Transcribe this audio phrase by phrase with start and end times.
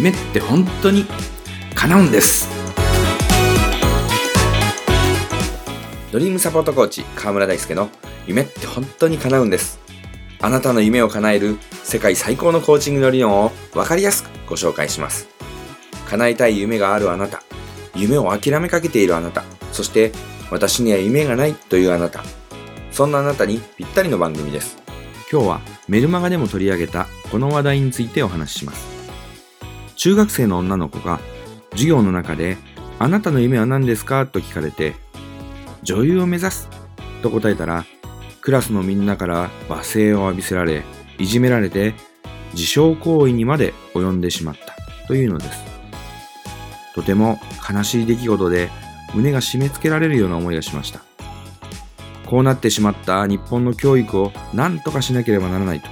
[0.00, 1.04] 夢って本当に
[1.74, 2.48] 叶うんです。
[6.10, 7.90] ドリームサポートコーチ川村大輔の
[8.26, 9.78] 夢って本当に叶うんです。
[10.40, 15.28] あなたの夢を叶える世界最高のコーチングの理論を分かりやすくご紹介します。
[16.08, 17.42] 叶えたい夢があるあなた。
[17.94, 19.44] 夢を諦めかけているあなた。
[19.70, 20.12] そして
[20.50, 22.24] 私には夢がないというあなた。
[22.90, 24.78] そんなあなたにぴったりの番組です。
[25.30, 28.89] 今日はメルマガでも取り上げたこの話題についてお話しします。
[30.02, 31.20] 中学生の女の子が
[31.72, 32.56] 授業の中で
[32.98, 34.26] あなたの夢は何ですか？
[34.26, 34.94] と聞かれて
[35.82, 36.70] 女優を目指す
[37.22, 37.84] と答えたら
[38.40, 40.84] クラスのみんなから罵声を浴びせられ
[41.18, 41.92] いじめられて
[42.54, 44.74] 自傷行為にまで及んでしまった
[45.06, 45.60] というのです。
[46.94, 47.38] とても
[47.70, 48.70] 悲しい出来事で
[49.12, 51.02] 胸が締め付けられるような思いがしました。
[52.24, 55.90] こうなってしまった日本の教育を何とかしなければならないと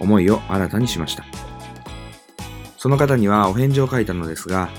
[0.00, 1.24] 思いを新たにしました。
[2.80, 4.70] その方にはお返事を書いたのですが、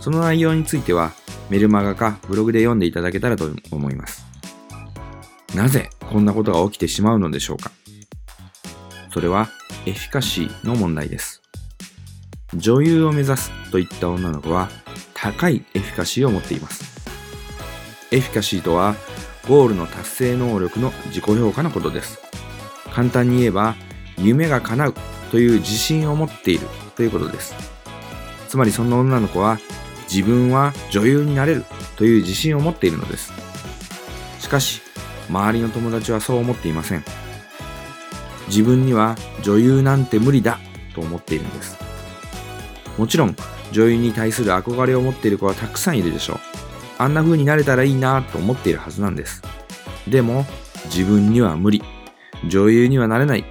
[0.00, 1.12] その内容については
[1.48, 4.26] メルマガかブログで読んでいただけたらと思います。
[5.54, 7.70] なぜこんなことが起きてしまうのでしょうか？
[9.10, 9.48] それは
[9.86, 11.40] エフィカシーの問題です。
[12.54, 14.68] 女優を目指すといった女の子は
[15.14, 16.84] 高いエフィカシーを持っています。
[18.10, 18.94] エフィカシーとは
[19.48, 22.20] ゴールの達成能力の自己評価のことです。
[22.92, 23.74] 簡単に言えば、
[24.18, 24.94] 夢が叶う
[25.30, 27.54] という自信を持っているということです。
[28.48, 29.58] つまりそんな女の子は、
[30.12, 31.64] 自分は女優になれる
[31.96, 33.32] という自信を持っているのです。
[34.40, 34.80] しかし、
[35.28, 37.04] 周りの友達はそう思っていません。
[38.48, 40.58] 自分には女優なんて無理だ
[40.94, 41.78] と思っているんです。
[42.96, 43.36] もちろん、
[43.70, 46.38] 女優に対する憧れを持っている子はたくさんいるでしょう。
[46.96, 49.42] あんな風になれたらいいなと思っているはずなんです。
[50.08, 50.46] でも、
[50.86, 51.82] 自分には無理、
[52.46, 53.44] 女優にはなれない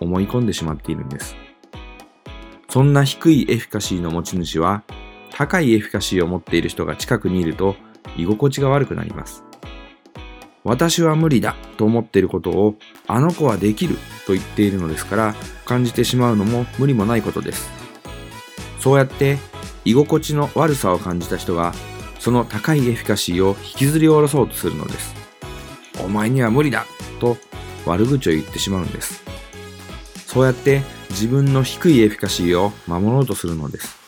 [0.00, 1.36] 思い込んでしまっているんです。
[2.68, 4.82] そんな低いエフィカシーの持ち主は、
[5.32, 7.76] 高いエフィカシーを持っている人が近くにいると
[8.16, 9.44] 居心地が悪くなります。
[10.62, 13.96] 私は無理だと思っていることをあの子はできる
[14.26, 15.34] と言っているのですから
[15.64, 17.70] 感じてしまうのも無理もないことです。
[18.78, 19.38] そうやって
[19.84, 21.72] 居心地の悪さを感じた人が
[22.18, 25.14] その高いエフィカシーを引きずり下ろそうとするのです。
[26.04, 26.84] お前には無理だ
[27.18, 27.38] と
[27.86, 29.22] 悪口を言ってしまうんです。
[30.32, 33.98] そうやって自分の低いエフィカシーを守ろうとするのです。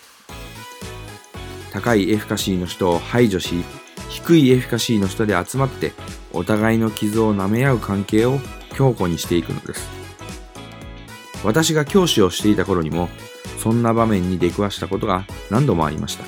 [1.72, 3.64] 高いエフィカシーの人を排除し、
[4.08, 5.90] 低いエフィカシーの人で集まって
[6.32, 8.38] お互いの傷を舐め合う関係を
[8.72, 9.88] 強固にしていくのです。
[11.42, 13.08] 私が教師をしていた頃にも、
[13.58, 16.24] そんな場面に出くわしたことが何度もありました。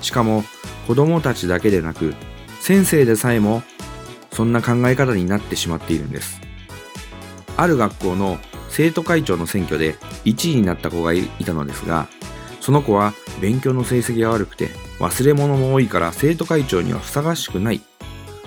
[0.00, 0.44] しかも、
[0.86, 2.14] 子供たちだけでなく、
[2.60, 3.62] 先生でさえも
[4.32, 6.40] そんな考え方になってしまっているんです。
[7.58, 8.38] ある学校の
[8.70, 12.08] 生徒会長の選挙で1位になった子がいたのですが、
[12.60, 17.80] その子は勉強の成績が悪くて忘れ物も多いから生徒会長にはふさわしくない。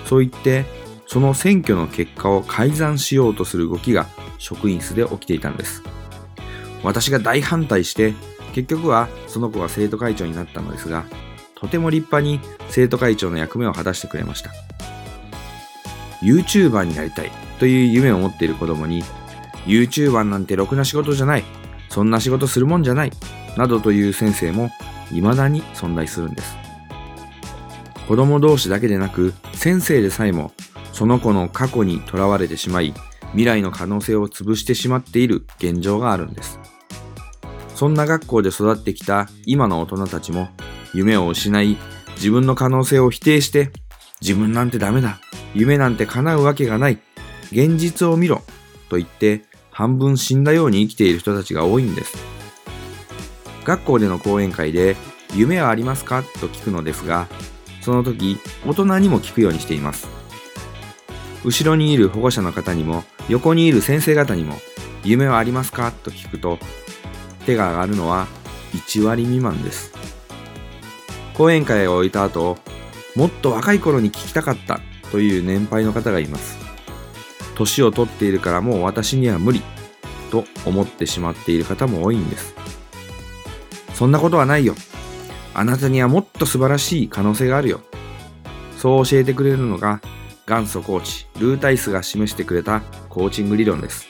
[0.06, 0.66] そう言って、
[1.08, 4.08] その選挙の結果を改ざんしようとする動きが
[4.38, 5.84] 職員室で起きていたんです。
[6.84, 8.14] 私が大反対して、
[8.54, 11.06] 結局はその子が生徒会長になったのですが、
[11.56, 14.52] とても立派に生徒会長の役目を果たしてくれました。
[16.22, 19.04] YouTuber になりたいという夢を持っている子供に、
[19.66, 21.44] YouTuber なんてろくな仕事じゃない、
[21.90, 23.12] そんな仕事するもんじゃない、
[23.58, 24.72] などという先生も
[25.10, 26.56] 未だに存在するんです。
[28.08, 30.52] 子供同士だけでなく、先生でさえも、
[30.92, 32.94] その子の過去にとらわれてしまい、
[33.32, 36.60] 未来の可能性を潰してしまっている現状があるんです。
[37.76, 40.50] そんな学校で育ってきた今の大人たちも
[40.94, 41.78] 夢を失い、
[42.16, 43.72] 自分の可能性を否定して、
[44.22, 45.20] 自分なんてダメだ。
[45.56, 47.00] 夢なんて叶うわけがない。
[47.52, 48.44] 現実を見ろ。
[48.90, 52.16] と言って、半分死んだように生きている人たちが多いんです。
[53.66, 54.96] 学校での講演会で、
[55.36, 56.22] 夢はありますか？
[56.22, 57.28] と聞くのですが、
[57.82, 60.08] その時、大人にも聞くようにしています。
[61.44, 64.58] 後ろにいる保護者の方にも、横にいる先生方にも、
[65.04, 65.92] 夢はありますか？
[65.92, 66.60] と聞くと、
[67.46, 68.28] 手が上がるのは
[68.74, 69.92] 1割未満です。
[71.34, 72.58] 講演会を終えた後、
[73.16, 74.80] もっと若い頃に聞きたかった
[75.12, 76.63] という年配の方がいます。
[77.56, 79.62] 年を取っているからもう私には無理
[80.32, 82.56] と思ってしまっている方も多いんです。
[83.94, 84.76] そんなことはないよ。
[85.54, 87.82] あなたにはもっと素晴らしい可能性があるよ。
[88.78, 90.02] そう教えてくれるのが
[90.48, 94.08] 元祖コーチ、ルータイスが示してくれたコーチング理論です。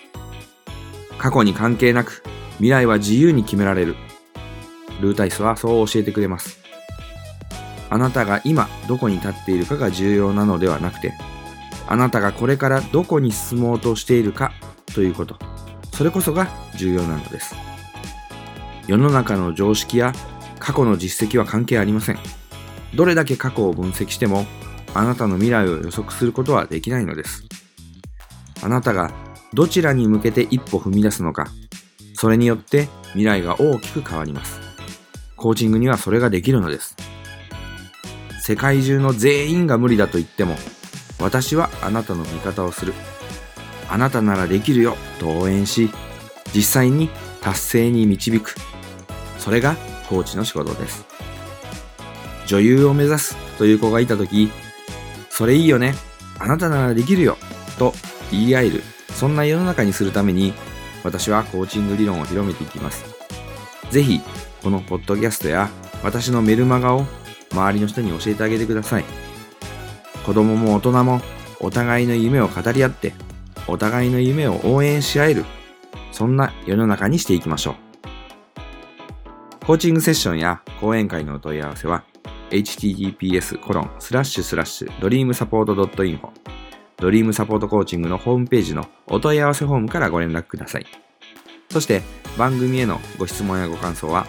[1.17, 2.23] 過去に関係なく
[2.53, 3.95] 未来は自由に決められる。
[5.01, 6.59] ルータイスはそう教えてくれます。
[7.89, 11.13] あなたが今どこに立っているかが重要なのではなくて、
[11.93, 14.51] あなたがこれからどこに進もうとしているか
[14.95, 15.37] ということ、
[15.93, 17.53] それこそが重要なのです。
[18.87, 20.11] 世の中の常識や
[20.57, 22.17] 過去の実績は関係ありません。
[22.95, 24.47] どれだけ過去を分析しても、
[24.95, 27.43] あなたの未来を予測することはできないのです。
[28.63, 29.11] あなたが
[29.53, 31.45] どちらに向けて一歩踏み出すのか、
[32.15, 34.59] それによって未来が大きく変わります。
[35.35, 36.95] コーチングにはそれができるのです。
[38.41, 40.55] 世界中の全員が無理だと言っても、
[41.19, 42.93] 私はあなたの味方をする。
[43.89, 45.91] あなたならできるよと応援し、
[46.53, 47.09] 実際に
[47.41, 48.55] 達成に導く。
[49.37, 49.75] それが
[50.09, 51.05] コーチの仕事です。
[52.47, 54.51] 女優を目指すという子がいたとき、
[55.29, 55.95] それいいよね。
[56.39, 57.37] あなたならできるよ。
[57.77, 57.93] と
[58.31, 58.83] 言い合える。
[59.13, 60.53] そんな世の中にするために、
[61.03, 63.05] 私はコーチング理論を広めていきます。
[63.91, 64.21] ぜひ、
[64.61, 65.69] このポッドキャストや
[66.03, 67.05] 私のメルマガを
[67.51, 69.05] 周りの人に教えてあげてください。
[70.25, 71.21] 子供も大人も
[71.59, 73.13] お互いの夢を語り合って、
[73.67, 75.45] お互いの夢を応援し合える、
[76.11, 77.75] そんな世の中にしていきましょう。
[79.65, 82.03] コーチングセッションや講演会のお問い合わせは、
[82.51, 86.29] https コロンスラッシュスラッシュドリームサポート .info
[86.97, 90.85] ドリームサポートコーチングのホームページのお問い合わせフォームからご連絡ください。
[91.69, 92.01] そして
[92.37, 94.25] 番組へのご質問やご感想は、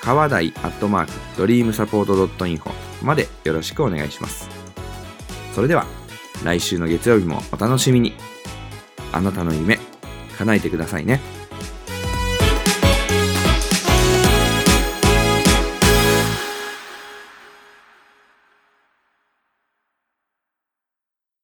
[0.00, 2.70] 川台アットマークドリームサポート .info
[3.02, 4.57] までよろしくお願いします。
[5.58, 5.86] それでは
[6.44, 8.12] 来週の月曜日もお楽しみに。
[9.10, 9.76] あなたの夢
[10.36, 11.20] 叶えてくださいね。